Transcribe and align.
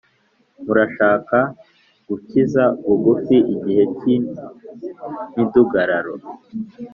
murashaka 0.63 1.37
gukigiza 2.07 2.63
bugufi 2.87 3.37
igihe 3.55 3.83
cy’imidugararo. 3.97 6.13